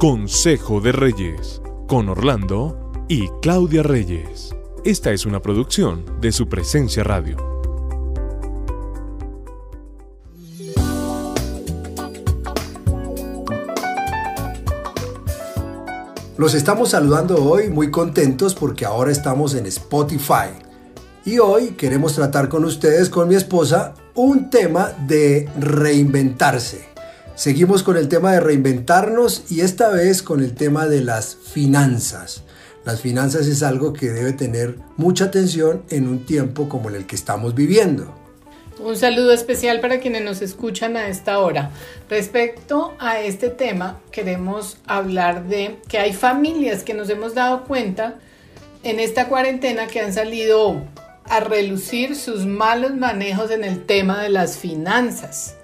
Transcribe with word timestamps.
Consejo 0.00 0.80
de 0.80 0.92
Reyes, 0.92 1.60
con 1.86 2.08
Orlando 2.08 2.90
y 3.06 3.28
Claudia 3.42 3.82
Reyes. 3.82 4.56
Esta 4.82 5.10
es 5.10 5.26
una 5.26 5.42
producción 5.42 6.06
de 6.22 6.32
su 6.32 6.48
presencia 6.48 7.04
radio. 7.04 7.36
Los 16.38 16.54
estamos 16.54 16.88
saludando 16.88 17.44
hoy 17.44 17.68
muy 17.68 17.90
contentos 17.90 18.54
porque 18.54 18.86
ahora 18.86 19.12
estamos 19.12 19.54
en 19.54 19.66
Spotify. 19.66 20.48
Y 21.26 21.40
hoy 21.40 21.72
queremos 21.72 22.14
tratar 22.14 22.48
con 22.48 22.64
ustedes, 22.64 23.10
con 23.10 23.28
mi 23.28 23.34
esposa, 23.34 23.92
un 24.14 24.48
tema 24.48 24.92
de 25.06 25.46
reinventarse. 25.58 26.89
Seguimos 27.40 27.82
con 27.82 27.96
el 27.96 28.08
tema 28.08 28.32
de 28.32 28.40
reinventarnos 28.40 29.50
y 29.50 29.62
esta 29.62 29.88
vez 29.88 30.22
con 30.22 30.40
el 30.40 30.54
tema 30.54 30.86
de 30.88 31.00
las 31.00 31.36
finanzas. 31.36 32.42
Las 32.84 33.00
finanzas 33.00 33.46
es 33.46 33.62
algo 33.62 33.94
que 33.94 34.10
debe 34.10 34.34
tener 34.34 34.76
mucha 34.98 35.24
atención 35.24 35.82
en 35.88 36.06
un 36.06 36.26
tiempo 36.26 36.68
como 36.68 36.90
el 36.90 37.06
que 37.06 37.16
estamos 37.16 37.54
viviendo. 37.54 38.14
Un 38.78 38.94
saludo 38.94 39.32
especial 39.32 39.80
para 39.80 40.00
quienes 40.00 40.22
nos 40.22 40.42
escuchan 40.42 40.98
a 40.98 41.08
esta 41.08 41.38
hora. 41.38 41.70
Respecto 42.10 42.94
a 42.98 43.20
este 43.20 43.48
tema, 43.48 43.98
queremos 44.12 44.76
hablar 44.86 45.48
de 45.48 45.78
que 45.88 45.96
hay 45.98 46.12
familias 46.12 46.82
que 46.82 46.92
nos 46.92 47.08
hemos 47.08 47.34
dado 47.34 47.64
cuenta 47.64 48.18
en 48.82 49.00
esta 49.00 49.28
cuarentena 49.28 49.86
que 49.86 50.00
han 50.00 50.12
salido 50.12 50.82
a 51.24 51.40
relucir 51.40 52.16
sus 52.16 52.44
malos 52.44 52.94
manejos 52.94 53.50
en 53.50 53.64
el 53.64 53.86
tema 53.86 54.22
de 54.22 54.28
las 54.28 54.58
finanzas 54.58 55.56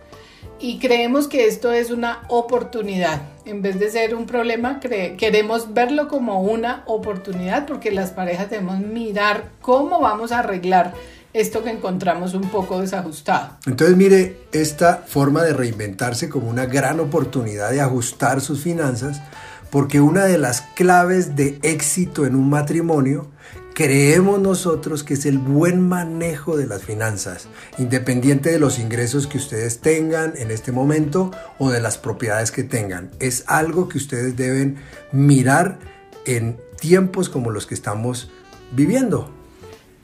y 0.67 0.81
creemos 0.81 1.29
que 1.29 1.47
esto 1.47 1.71
es 1.71 1.93
una 1.93 2.25
oportunidad. 2.27 3.23
En 3.45 3.63
vez 3.63 3.79
de 3.79 3.89
ser 3.89 4.17
un 4.17 4.27
problema, 4.27 4.81
queremos 4.81 5.73
verlo 5.75 6.09
como 6.09 6.43
una 6.43 6.83
oportunidad 6.87 7.67
porque 7.67 7.93
las 7.93 8.11
parejas 8.11 8.51
debemos 8.51 8.81
mirar 8.81 9.51
cómo 9.61 10.01
vamos 10.01 10.33
a 10.33 10.41
arreglar 10.41 10.93
esto 11.33 11.63
que 11.63 11.71
encontramos 11.71 12.35
un 12.35 12.51
poco 12.51 12.81
desajustado. 12.81 13.59
Entonces 13.65 13.97
mire 13.97 14.39
esta 14.51 15.05
forma 15.07 15.45
de 15.45 15.53
reinventarse 15.53 16.29
como 16.29 16.51
una 16.51 16.67
gran 16.67 16.99
oportunidad 16.99 17.71
de 17.71 17.81
ajustar 17.81 18.41
sus 18.41 18.61
finanzas 18.61 19.23
porque 19.71 20.01
una 20.01 20.25
de 20.25 20.39
las 20.39 20.63
claves 20.75 21.37
de 21.37 21.61
éxito 21.63 22.27
en 22.27 22.35
un 22.35 22.51
matrimonio 22.51 23.31
creemos 23.77 24.41
nosotros 24.41 25.05
que 25.05 25.13
es 25.13 25.27
el 25.27 25.37
buen 25.37 25.87
manejo 25.87 26.57
de 26.57 26.67
las 26.67 26.83
finanzas, 26.83 27.47
independiente 27.77 28.51
de 28.51 28.59
los 28.59 28.79
ingresos 28.79 29.27
que 29.27 29.37
ustedes 29.37 29.81
tengan 29.81 30.33
en 30.39 30.51
este 30.51 30.73
momento 30.73 31.31
o 31.59 31.69
de 31.69 31.83
las 31.83 31.99
propiedades 31.99 32.51
que 32.51 32.63
tengan. 32.63 33.11
Es 33.21 33.45
algo 33.49 33.87
que 33.91 33.99
ustedes 33.99 34.35
deben 34.35 34.79
mirar 35.13 35.79
en 36.25 36.57
tiempos 36.81 37.29
como 37.29 37.51
los 37.51 37.67
que 37.67 37.75
estamos 37.75 38.31
viviendo. 38.73 39.31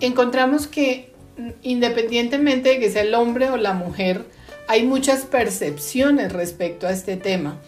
Encontramos 0.01 0.67
que 0.67 1.15
independientemente 1.63 2.69
de 2.69 2.79
que 2.79 2.91
sea 2.91 3.01
el 3.01 3.15
hombre 3.15 3.49
o 3.49 3.57
la 3.57 3.73
mujer, 3.73 4.27
hay 4.69 4.85
muchas 4.85 5.23
percepciones 5.23 6.31
respecto 6.31 6.87
a 6.87 6.91
este 6.91 7.17
tema 7.17 7.59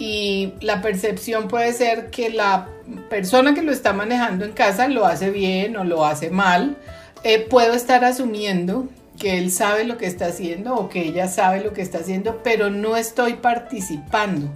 y 0.00 0.54
la 0.62 0.80
percepción 0.80 1.46
puede 1.46 1.74
ser 1.74 2.08
que 2.08 2.30
la 2.30 2.68
persona 3.10 3.52
que 3.52 3.60
lo 3.60 3.70
está 3.70 3.92
manejando 3.92 4.46
en 4.46 4.52
casa 4.52 4.88
lo 4.88 5.04
hace 5.04 5.28
bien 5.30 5.76
o 5.76 5.84
lo 5.84 6.06
hace 6.06 6.30
mal. 6.30 6.78
Eh, 7.22 7.46
puedo 7.50 7.74
estar 7.74 8.02
asumiendo 8.02 8.88
que 9.18 9.36
él 9.36 9.50
sabe 9.50 9.84
lo 9.84 9.98
que 9.98 10.06
está 10.06 10.28
haciendo 10.28 10.74
o 10.74 10.88
que 10.88 11.02
ella 11.02 11.28
sabe 11.28 11.60
lo 11.60 11.74
que 11.74 11.82
está 11.82 11.98
haciendo, 11.98 12.40
pero 12.42 12.70
no 12.70 12.96
estoy 12.96 13.34
participando. 13.34 14.48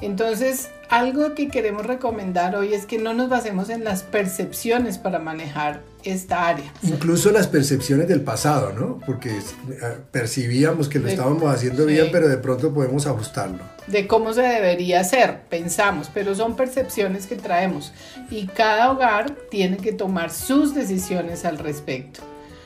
Entonces, 0.00 0.70
algo 0.92 1.34
que 1.34 1.48
queremos 1.48 1.86
recomendar 1.86 2.54
hoy 2.54 2.74
es 2.74 2.84
que 2.84 2.98
no 2.98 3.14
nos 3.14 3.30
basemos 3.30 3.70
en 3.70 3.82
las 3.82 4.02
percepciones 4.02 4.98
para 4.98 5.18
manejar 5.18 5.80
esta 6.04 6.46
área. 6.46 6.70
Incluso 6.82 7.32
las 7.32 7.46
percepciones 7.46 8.08
del 8.08 8.20
pasado, 8.20 8.74
¿no? 8.74 9.00
Porque 9.06 9.30
eh, 9.30 9.42
percibíamos 10.10 10.90
que 10.90 10.98
lo 10.98 11.08
estábamos 11.08 11.44
haciendo 11.44 11.86
bien, 11.86 12.08
pero 12.12 12.28
de 12.28 12.36
pronto 12.36 12.74
podemos 12.74 13.06
ajustarlo. 13.06 13.60
De 13.86 14.06
cómo 14.06 14.34
se 14.34 14.42
debería 14.42 15.00
hacer, 15.00 15.40
pensamos, 15.48 16.10
pero 16.12 16.34
son 16.34 16.56
percepciones 16.56 17.26
que 17.26 17.36
traemos 17.36 17.94
y 18.30 18.46
cada 18.48 18.92
hogar 18.92 19.30
tiene 19.50 19.78
que 19.78 19.92
tomar 19.92 20.30
sus 20.30 20.74
decisiones 20.74 21.46
al 21.46 21.56
respecto. 21.56 22.20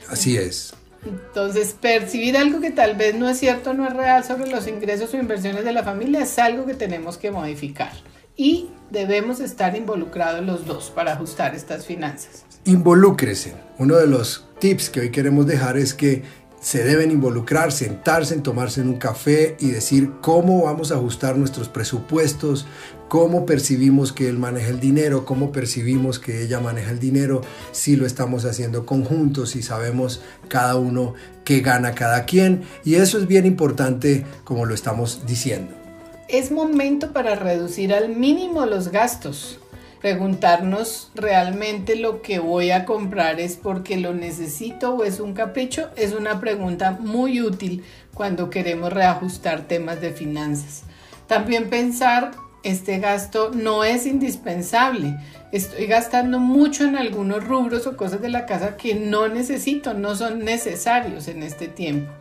Así 0.09 0.37
es. 0.37 0.75
Entonces, 1.05 1.77
percibir 1.81 2.37
algo 2.37 2.61
que 2.61 2.73
tal 2.73 2.97
vez 2.97 3.15
no 3.15 3.29
es 3.29 3.39
cierto, 3.39 3.73
no 3.73 3.87
es 3.87 3.95
real 3.95 4.25
sobre 4.25 4.51
los 4.51 4.67
ingresos 4.67 5.15
o 5.15 5.17
inversiones 5.17 5.65
de 5.65 5.73
la 5.73 5.85
familia 5.85 6.23
es 6.23 6.37
algo 6.41 6.67
que 6.67 6.75
tenemos 6.75 7.19
que 7.19 7.31
modificar. 7.31 7.93
Y 8.37 8.69
debemos 8.91 9.41
estar 9.41 9.77
involucrados 9.77 10.45
los 10.45 10.67
dos 10.67 10.91
para 10.95 11.15
ajustar 11.15 11.55
estas 11.55 11.87
finanzas. 11.87 12.45
Involúcrese. 12.65 13.55
Uno 13.79 13.97
de 13.97 14.07
los 14.07 14.47
tips 14.59 14.91
que 14.91 15.01
hoy 15.01 15.11
queremos 15.11 15.47
dejar 15.47 15.77
es 15.77 15.95
que 15.95 16.23
se 16.61 16.83
deben 16.83 17.11
involucrar, 17.11 17.71
sentarse, 17.71 18.35
en 18.35 18.43
tomarse 18.43 18.83
un 18.83 18.97
café 18.97 19.57
y 19.61 19.69
decir 19.69 20.11
cómo 20.21 20.65
vamos 20.65 20.91
a 20.91 20.97
ajustar 20.97 21.39
nuestros 21.39 21.69
presupuestos, 21.69 22.67
cómo 23.09 23.47
percibimos 23.47 24.13
que 24.13 24.29
él 24.29 24.39
maneja 24.39 24.69
el 24.69 24.81
dinero, 24.81 25.25
cómo 25.25 25.53
percibimos 25.53 26.19
que 26.19 26.43
ella 26.43 26.59
maneja 26.59 26.91
el 26.91 26.99
dinero, 26.99 27.43
si 27.71 27.95
lo 27.95 28.05
estamos 28.05 28.45
haciendo 28.45 28.85
conjuntos, 28.85 29.51
si 29.51 29.63
sabemos 29.63 30.23
cada 30.49 30.77
uno 30.77 31.15
qué 31.45 31.61
gana 31.61 31.95
cada 31.95 32.25
quien. 32.25 32.63
Y 32.85 32.97
eso 32.97 33.19
es 33.19 33.29
bien 33.29 33.47
importante 33.47 34.27
como 34.45 34.67
lo 34.67 34.75
estamos 34.75 35.23
diciendo. 35.25 35.86
Es 36.29 36.51
momento 36.51 37.13
para 37.13 37.35
reducir 37.35 37.95
al 37.95 38.09
mínimo 38.09 38.67
los 38.67 38.89
gastos 38.89 39.59
preguntarnos 40.01 41.11
realmente 41.17 41.97
lo 41.97 42.23
que 42.23 42.39
voy 42.39 42.71
a 42.71 42.85
comprar 42.85 43.41
es 43.41 43.57
porque 43.57 43.97
lo 43.97 44.15
necesito 44.15 44.95
o 44.95 45.03
es 45.05 45.19
un 45.19 45.33
capricho, 45.33 45.91
es 45.97 46.13
una 46.13 46.39
pregunta 46.39 46.93
muy 47.01 47.41
útil 47.41 47.83
cuando 48.15 48.49
queremos 48.49 48.93
reajustar 48.93 49.63
temas 49.63 50.01
de 50.01 50.13
finanzas. 50.13 50.85
También 51.27 51.71
pensar, 51.71 52.33
este 52.63 53.01
gasto 53.01 53.51
no 53.53 53.83
es 53.83 54.07
indispensable. 54.07 55.17
Estoy 55.51 55.87
gastando 55.87 56.39
mucho 56.39 56.85
en 56.85 56.97
algunos 56.97 57.45
rubros 57.45 57.87
o 57.89 57.97
cosas 57.97 58.21
de 58.21 58.29
la 58.29 58.47
casa 58.47 58.77
que 58.77 58.95
no 58.95 59.27
necesito, 59.29 59.93
no 59.93 60.15
son 60.15 60.41
necesarios 60.41 61.27
en 61.27 61.43
este 61.43 61.69
tiempo. 61.69 62.13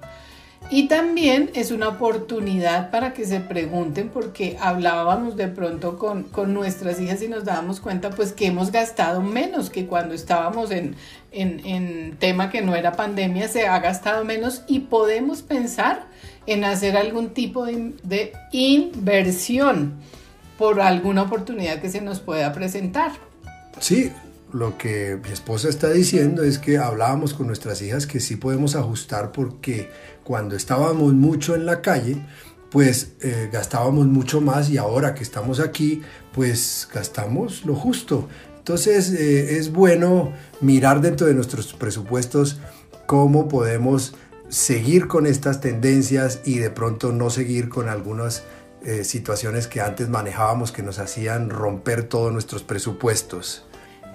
Y 0.71 0.87
también 0.87 1.51
es 1.53 1.69
una 1.71 1.89
oportunidad 1.89 2.89
para 2.89 3.13
que 3.13 3.25
se 3.25 3.39
pregunten, 3.39 4.09
porque 4.09 4.57
hablábamos 4.59 5.35
de 5.35 5.47
pronto 5.47 5.97
con, 5.99 6.23
con, 6.23 6.53
nuestras 6.53 6.99
hijas 6.99 7.21
y 7.21 7.27
nos 7.27 7.45
dábamos 7.45 7.79
cuenta 7.79 8.09
pues 8.09 8.33
que 8.33 8.47
hemos 8.47 8.71
gastado 8.71 9.21
menos 9.21 9.69
que 9.69 9.85
cuando 9.85 10.15
estábamos 10.15 10.71
en, 10.71 10.95
en, 11.31 11.63
en 11.65 12.17
tema 12.17 12.49
que 12.49 12.63
no 12.63 12.75
era 12.75 12.93
pandemia, 12.93 13.47
se 13.47 13.67
ha 13.67 13.79
gastado 13.79 14.25
menos 14.25 14.63
y 14.67 14.79
podemos 14.79 15.43
pensar 15.43 16.07
en 16.47 16.63
hacer 16.63 16.97
algún 16.97 17.29
tipo 17.29 17.65
de, 17.65 17.93
de 18.03 18.33
inversión 18.51 19.93
por 20.57 20.81
alguna 20.81 21.23
oportunidad 21.23 21.79
que 21.79 21.89
se 21.89 22.01
nos 22.01 22.19
pueda 22.19 22.53
presentar. 22.53 23.11
Sí, 23.79 24.11
lo 24.55 24.77
que 24.77 25.19
mi 25.21 25.31
esposa 25.31 25.67
está 25.67 25.89
diciendo 25.89 26.41
es 26.41 26.59
que 26.59 26.77
hablábamos 26.77 27.33
con 27.33 27.45
nuestras 27.45 27.81
hijas 27.81 28.07
que 28.07 28.21
sí 28.21 28.37
podemos 28.37 28.77
ajustar 28.77 29.33
porque 29.33 29.89
cuando 30.23 30.55
estábamos 30.55 31.13
mucho 31.13 31.55
en 31.55 31.65
la 31.65 31.81
calle, 31.81 32.25
pues 32.71 33.15
eh, 33.21 33.49
gastábamos 33.51 34.07
mucho 34.07 34.39
más 34.39 34.69
y 34.69 34.77
ahora 34.77 35.13
que 35.13 35.23
estamos 35.23 35.59
aquí, 35.59 36.03
pues 36.31 36.87
gastamos 36.93 37.65
lo 37.65 37.75
justo. 37.75 38.29
Entonces 38.57 39.11
eh, 39.11 39.57
es 39.57 39.73
bueno 39.73 40.31
mirar 40.61 41.01
dentro 41.01 41.27
de 41.27 41.33
nuestros 41.33 41.73
presupuestos 41.73 42.61
cómo 43.07 43.49
podemos 43.49 44.15
seguir 44.47 45.07
con 45.07 45.25
estas 45.25 45.59
tendencias 45.59 46.39
y 46.45 46.59
de 46.59 46.69
pronto 46.69 47.11
no 47.11 47.29
seguir 47.29 47.67
con 47.67 47.89
algunas 47.89 48.43
eh, 48.85 49.03
situaciones 49.03 49.67
que 49.67 49.81
antes 49.81 50.07
manejábamos 50.07 50.71
que 50.71 50.81
nos 50.81 50.97
hacían 50.99 51.49
romper 51.49 52.03
todos 52.03 52.31
nuestros 52.31 52.63
presupuestos 52.63 53.65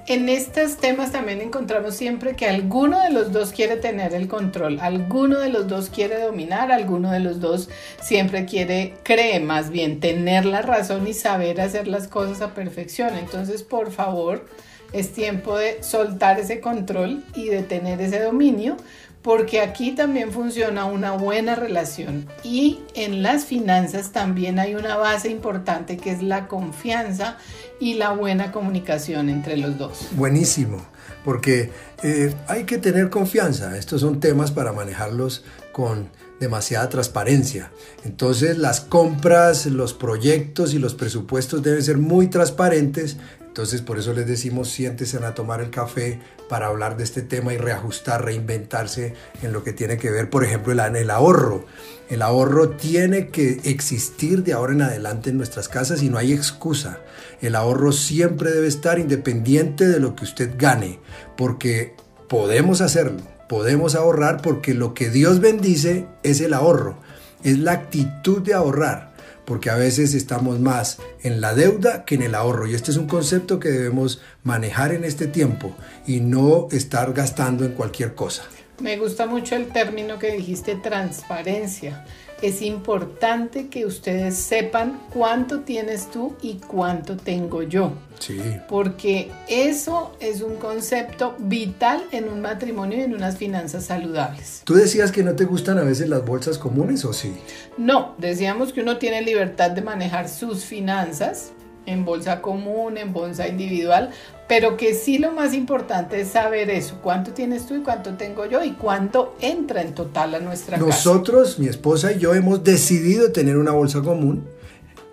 en 0.06 0.29
estos 0.29 0.76
temas 0.76 1.12
también 1.12 1.41
encontramos 1.41 1.94
siempre 1.94 2.35
que 2.35 2.47
alguno 2.47 3.00
de 3.00 3.11
los 3.11 3.32
dos 3.32 3.52
quiere 3.52 3.76
tener 3.76 4.14
el 4.14 4.29
control, 4.29 4.81
alguno 4.81 5.38
de 5.38 5.49
los 5.50 5.69
dos 5.69 5.91
quiere 5.91 6.20
dominar, 6.20 6.73
alguno 6.73 7.11
de 7.11 7.20
los 7.20 7.41
dos 7.41 7.69
siempre 8.00 8.44
quiere, 8.44 8.94
cree 9.02 9.41
más 9.41 9.70
bien, 9.70 10.00
tener 10.00 10.44
la 10.44 10.62
razón 10.62 11.06
y 11.06 11.14
saber 11.14 11.61
hacer 11.61 11.88
las 11.88 12.08
cosas 12.08 12.41
a 12.41 12.55
perfección. 12.55 13.17
Entonces, 13.17 13.62
por 13.62 13.91
favor, 13.91 14.47
es 14.93 15.12
tiempo 15.12 15.56
de 15.56 15.82
soltar 15.82 16.41
ese 16.41 16.61
control 16.61 17.25
y 17.35 17.47
de 17.49 17.62
tener 17.62 18.00
ese 18.00 18.20
dominio 18.20 18.76
porque 19.23 19.61
aquí 19.61 19.93
también 19.93 20.33
funciona 20.33 20.87
una 20.87 21.13
buena 21.13 21.55
relación 21.55 22.27
y 22.43 22.81
en 22.95 23.23
las 23.23 23.45
finanzas 23.45 24.13
también 24.13 24.59
hay 24.59 24.75
una 24.75 24.97
base 24.97 25.29
importante 25.29 25.97
que 25.99 26.11
es 26.11 26.23
la 26.23 26.49
confianza 26.49 27.37
y 27.79 27.95
la 27.95 28.13
buena 28.13 28.53
comunicación 28.53 29.29
entre 29.29 29.57
los 29.57 29.77
dos. 29.77 30.09
Buenísimo, 30.13 30.79
porque 31.25 31.71
eh, 32.03 32.35
hay 32.47 32.65
que 32.65 32.79
tener 32.79 33.11
confianza. 33.11 33.77
Estos 33.77 34.01
son 34.01 34.21
temas 34.21 34.51
para 34.53 34.73
manejarlos 34.73 35.45
con 35.73 36.09
demasiada 36.41 36.89
transparencia. 36.89 37.71
Entonces 38.05 38.57
las 38.57 38.81
compras, 38.81 39.67
los 39.67 39.93
proyectos 39.93 40.73
y 40.73 40.79
los 40.79 40.95
presupuestos 40.95 41.63
deben 41.63 41.83
ser 41.83 41.99
muy 41.99 42.29
transparentes. 42.29 43.19
Entonces 43.50 43.82
por 43.82 43.99
eso 43.99 44.12
les 44.12 44.29
decimos 44.29 44.70
siéntese 44.70 45.17
a 45.19 45.35
tomar 45.35 45.61
el 45.61 45.70
café 45.70 46.20
para 46.49 46.69
hablar 46.69 46.97
de 46.97 47.02
este 47.02 47.20
tema 47.23 47.52
y 47.52 47.58
reajustar, 47.58 48.25
reinventarse 48.25 49.14
en 49.43 49.52
lo 49.52 49.64
que 49.64 49.73
tiene 49.73 49.99
que 49.99 50.08
ver, 50.08 50.31
por 50.31 50.44
ejemplo, 50.44 50.73
el, 50.73 50.79
el 50.94 51.11
ahorro. 51.11 51.67
El 52.08 52.23
ahorro 52.23 52.70
tiene 52.70 53.31
que 53.31 53.61
existir 53.64 54.44
de 54.44 54.52
ahora 54.52 54.73
en 54.73 54.82
adelante 54.82 55.31
en 55.31 55.37
nuestras 55.37 55.69
casas 55.69 56.00
y 56.05 56.11
no 56.11 56.17
hay 56.17 56.32
excusa. 56.32 57.00
El 57.41 57.56
ahorro 57.56 57.91
siempre 57.91 58.52
debe 58.52 58.69
estar 58.69 59.00
independiente 59.00 59.88
de 59.88 59.99
lo 59.99 60.14
que 60.14 60.23
usted 60.23 60.52
gane, 60.56 61.00
porque 61.37 61.97
podemos 62.29 62.81
hacerlo, 62.81 63.20
podemos 63.49 63.97
ahorrar 63.97 64.43
porque 64.43 64.75
lo 64.75 64.94
que 64.94 65.11
Dios 65.11 65.41
bendice 65.41 66.06
es 66.23 66.41
el 66.41 66.55
ahorro, 66.55 67.00
es 67.43 67.58
la 67.58 67.73
actitud 67.73 68.43
de 68.43 68.55
ahorrar, 68.55 69.10
porque 69.50 69.69
a 69.69 69.75
veces 69.75 70.14
estamos 70.14 70.61
más 70.61 70.99
en 71.25 71.41
la 71.41 71.56
deuda 71.56 72.05
que 72.05 72.14
en 72.14 72.23
el 72.23 72.37
ahorro 72.37 72.69
y 72.69 72.75
este 72.76 72.93
es 72.93 72.97
un 72.97 73.08
concepto 73.08 73.58
que 73.58 73.69
debemos 73.69 74.20
manejar 74.44 74.93
en 74.93 75.02
este 75.02 75.26
tiempo 75.26 75.75
y 76.06 76.20
no 76.20 76.69
estar 76.70 77.12
gastando 77.12 77.64
en 77.64 77.73
cualquier 77.73 78.14
cosa. 78.14 78.44
Me 78.81 78.97
gusta 78.97 79.27
mucho 79.27 79.56
el 79.56 79.67
término 79.69 80.19
que 80.19 80.32
dijiste, 80.32 80.75
transparencia. 80.75 82.06
Es 82.41 82.62
importante 82.62 83.69
que 83.69 83.85
ustedes 83.85 84.37
sepan 84.37 84.99
cuánto 85.12 85.61
tienes 85.61 86.11
tú 86.11 86.35
y 86.41 86.55
cuánto 86.55 87.19
tengo 87.19 87.62
yo. 87.62 87.93
Sí. 88.19 88.41
Porque 88.69 89.31
eso 89.49 90.17
es 90.21 90.41
un 90.41 90.56
concepto 90.56 91.37
vital 91.38 92.03
en 92.12 92.31
un 92.31 92.41
matrimonio 92.41 92.97
y 92.97 93.03
en 93.03 93.15
unas 93.15 93.37
finanzas 93.37 93.85
saludables. 93.85 94.62
¿Tú 94.65 94.73
decías 94.73 95.12
que 95.12 95.23
no 95.23 95.37
te 95.37 95.44
gustan 95.44 95.76
a 95.76 95.83
veces 95.83 96.09
las 96.09 96.25
bolsas 96.25 96.56
comunes 96.56 97.05
o 97.05 97.12
sí? 97.12 97.35
No, 97.76 98.15
decíamos 98.17 98.73
que 98.73 98.81
uno 98.81 98.97
tiene 98.97 99.21
libertad 99.21 99.73
de 99.73 99.83
manejar 99.83 100.31
sus 100.31 100.65
finanzas 100.65 101.53
en 101.87 102.05
bolsa 102.05 102.41
común, 102.41 102.99
en 102.99 103.12
bolsa 103.12 103.49
individual, 103.49 104.11
pero 104.49 104.77
que 104.77 104.94
sí 104.94 105.19
lo 105.19 105.32
más 105.32 105.55
importante 105.55 106.21
es 106.21 106.29
saber 106.29 106.71
eso, 106.71 106.99
cuánto 107.03 107.32
tienes 107.32 107.67
tú 107.67 107.77
y 107.77 107.81
cuánto 107.81 108.15
tengo 108.15 108.47
yo 108.47 108.62
y 108.65 108.73
cuánto 108.73 109.37
entra 109.41 109.82
en 109.82 109.94
total 109.94 110.35
a 110.35 110.41
nuestra 110.41 110.77
casa. 110.77 110.87
Nosotros, 110.87 111.59
mi 111.59 111.69
esposa 111.69 112.12
y 112.12 112.19
yo 112.19 112.35
hemos 112.35 112.65
decidido 112.65 113.32
tener 113.32 113.56
una 113.56 113.73
bolsa 113.73 114.03
común. 114.03 114.49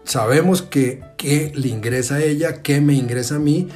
Sabemos 0.04 0.62
que, 0.62 1.02
que 1.18 1.52
le 1.54 1.68
ingresa 1.68 2.16
a 2.16 2.24
ella, 2.24 2.64
que 2.64 2.80
me 2.80 2.94
ingresa 2.94 3.36
a 3.36 3.40
mí, 3.40 3.68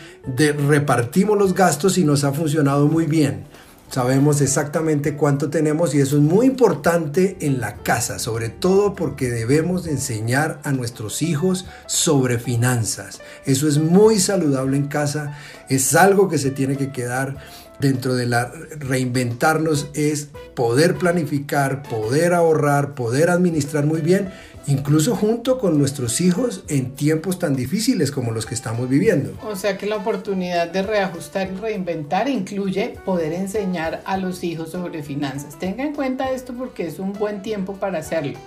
repartimos 0.67 1.37
los 1.37 1.53
gastos 1.53 1.97
y 1.97 2.05
nos 2.05 2.23
ha 2.23 2.31
funcionado 2.31 2.87
muy 2.87 3.05
bien. 3.05 3.45
Sabemos 3.91 4.39
exactamente 4.39 5.17
cuánto 5.17 5.49
tenemos 5.49 5.93
y 5.93 5.99
eso 5.99 6.15
es 6.15 6.21
muy 6.21 6.45
importante 6.45 7.35
en 7.41 7.59
la 7.59 7.75
casa, 7.75 8.19
sobre 8.19 8.47
todo 8.47 8.95
porque 8.95 9.29
debemos 9.29 9.85
enseñar 9.85 10.61
a 10.63 10.71
nuestros 10.71 11.21
hijos 11.21 11.65
sobre 11.87 12.39
finanzas. 12.39 13.19
Eso 13.45 13.67
es 13.67 13.79
muy 13.79 14.17
saludable 14.21 14.77
en 14.77 14.87
casa, 14.87 15.37
es 15.67 15.93
algo 15.93 16.29
que 16.29 16.37
se 16.37 16.51
tiene 16.51 16.77
que 16.77 16.93
quedar 16.93 17.35
dentro 17.81 18.15
de 18.15 18.27
la 18.27 18.51
reinventarnos, 18.79 19.89
es 19.93 20.29
poder 20.55 20.95
planificar, 20.95 21.83
poder 21.83 22.33
ahorrar, 22.33 22.95
poder 22.95 23.29
administrar 23.29 23.85
muy 23.85 24.01
bien 24.01 24.29
incluso 24.67 25.15
junto 25.15 25.57
con 25.57 25.77
nuestros 25.77 26.21
hijos 26.21 26.63
en 26.67 26.91
tiempos 26.95 27.39
tan 27.39 27.55
difíciles 27.55 28.11
como 28.11 28.31
los 28.31 28.45
que 28.45 28.53
estamos 28.53 28.89
viviendo. 28.89 29.33
O 29.43 29.55
sea 29.55 29.77
que 29.77 29.85
la 29.85 29.97
oportunidad 29.97 30.69
de 30.69 30.83
reajustar 30.83 31.51
y 31.51 31.55
reinventar 31.55 32.29
incluye 32.29 32.95
poder 33.05 33.33
enseñar 33.33 34.01
a 34.05 34.17
los 34.17 34.43
hijos 34.43 34.71
sobre 34.71 35.03
finanzas. 35.03 35.57
Tenga 35.57 35.83
en 35.83 35.93
cuenta 35.93 36.31
esto 36.31 36.53
porque 36.53 36.87
es 36.87 36.99
un 36.99 37.13
buen 37.13 37.41
tiempo 37.41 37.75
para 37.75 37.99
hacerlo. 37.99 38.37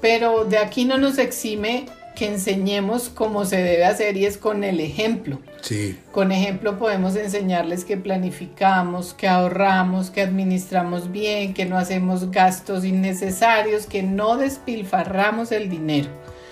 Pero 0.00 0.44
de 0.44 0.58
aquí 0.58 0.84
no 0.84 0.98
nos 0.98 1.18
exime 1.18 1.86
que 2.14 2.26
enseñemos 2.26 3.08
cómo 3.08 3.44
se 3.44 3.56
debe 3.56 3.84
hacer 3.84 4.16
y 4.16 4.26
es 4.26 4.38
con 4.38 4.64
el 4.64 4.80
ejemplo. 4.80 5.40
Sí. 5.60 5.98
Con 6.12 6.32
ejemplo 6.32 6.78
podemos 6.78 7.16
enseñarles 7.16 7.84
que 7.84 7.96
planificamos, 7.96 9.14
que 9.14 9.28
ahorramos, 9.28 10.10
que 10.10 10.22
administramos 10.22 11.10
bien, 11.10 11.54
que 11.54 11.66
no 11.66 11.76
hacemos 11.76 12.30
gastos 12.30 12.84
innecesarios, 12.84 13.86
que 13.86 14.02
no 14.02 14.36
despilfarramos 14.36 15.52
el 15.52 15.68
dinero. 15.68 16.08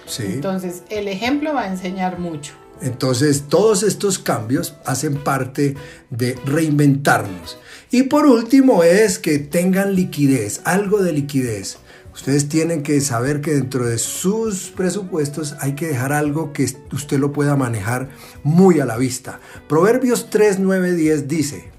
Sí. 0.06 0.24
Entonces, 0.26 0.82
el 0.90 1.08
ejemplo 1.08 1.54
va 1.54 1.62
a 1.62 1.68
enseñar 1.68 2.18
mucho. 2.18 2.54
Entonces, 2.80 3.44
todos 3.48 3.84
estos 3.84 4.18
cambios 4.18 4.74
hacen 4.84 5.14
parte 5.14 5.76
de 6.10 6.36
reinventarnos. 6.44 7.58
Y 7.92 8.04
por 8.04 8.26
último 8.26 8.82
es 8.82 9.18
que 9.18 9.38
tengan 9.38 9.94
liquidez, 9.94 10.62
algo 10.64 11.02
de 11.02 11.12
liquidez. 11.12 11.78
Ustedes 12.14 12.48
tienen 12.48 12.82
que 12.82 13.00
saber 13.00 13.40
que 13.40 13.52
dentro 13.52 13.86
de 13.86 13.98
sus 13.98 14.68
presupuestos 14.68 15.56
hay 15.60 15.74
que 15.74 15.88
dejar 15.88 16.12
algo 16.12 16.52
que 16.52 16.66
usted 16.92 17.18
lo 17.18 17.32
pueda 17.32 17.56
manejar 17.56 18.10
muy 18.42 18.80
a 18.80 18.84
la 18.84 18.98
vista. 18.98 19.40
Proverbios 19.66 20.28
3, 20.28 20.58
9, 20.58 20.92
10 20.92 21.28
dice, 21.28 21.70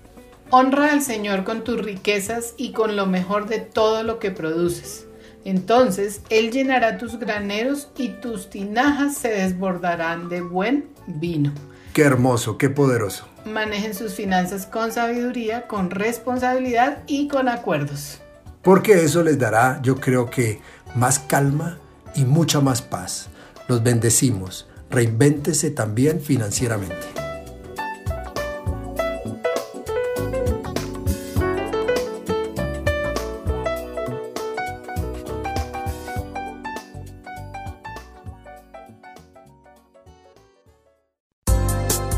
Honra 0.50 0.92
al 0.92 1.02
Señor 1.02 1.44
con 1.44 1.64
tus 1.64 1.80
riquezas 1.82 2.56
y 2.58 2.72
con 2.72 2.96
lo 2.96 3.06
mejor 3.06 3.48
de 3.48 3.60
todo 3.60 4.04
lo 4.04 4.20
que 4.20 4.32
produces. 4.32 5.06
Entonces 5.46 6.22
Él 6.30 6.52
llenará 6.52 6.98
tus 6.98 7.20
graneros 7.20 7.90
y 7.98 8.10
tus 8.10 8.50
tinajas 8.50 9.18
se 9.18 9.30
desbordarán 9.30 10.30
de 10.30 10.42
buen 10.42 10.90
vino. 11.06 11.54
Qué 11.94 12.02
hermoso, 12.02 12.58
qué 12.58 12.72
poderoso. 12.72 13.28
Manejen 13.46 13.94
sus 13.94 14.14
finanzas 14.14 14.66
con 14.66 14.92
sabiduría, 14.92 15.68
con 15.68 15.92
responsabilidad 15.92 17.04
y 17.06 17.28
con 17.28 17.50
acuerdos 17.50 18.20
porque 18.64 19.04
eso 19.04 19.22
les 19.24 19.38
dará, 19.38 19.80
yo 19.84 19.98
creo 19.98 20.30
que, 20.30 20.62
más 20.96 21.20
calma 21.20 21.78
y 22.16 22.24
mucha 22.24 22.62
más 22.62 22.82
paz. 22.82 23.28
Los 23.68 23.84
bendecimos. 23.84 24.68
Reinvéntese 24.90 25.72
también 25.72 26.22
financieramente. 26.22 26.96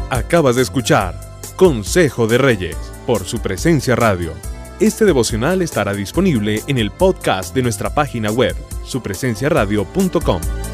Acabas 0.09 0.55
de 0.55 0.61
escuchar 0.61 1.15
Consejo 1.55 2.27
de 2.27 2.37
Reyes 2.37 2.77
por 3.05 3.23
su 3.23 3.39
presencia 3.39 3.95
radio 3.95 4.54
este 4.79 5.05
devocional 5.05 5.61
estará 5.61 5.93
disponible 5.93 6.61
en 6.67 6.77
el 6.77 6.91
podcast 6.91 7.55
de 7.55 7.63
nuestra 7.63 7.93
página 7.93 8.31
web, 8.31 8.55
supresenciaradio.com. 8.83 10.64